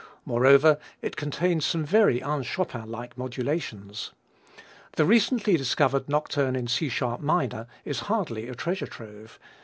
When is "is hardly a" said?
7.85-8.55